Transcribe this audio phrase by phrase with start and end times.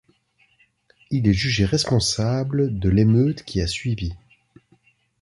[1.11, 4.15] Il est jugé responsable de l’émeute qui a suivi.